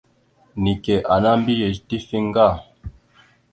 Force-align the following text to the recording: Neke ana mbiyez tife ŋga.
Neke 0.63 0.95
ana 1.13 1.31
mbiyez 1.39 1.77
tife 1.87 2.17
ŋga. 2.27 2.47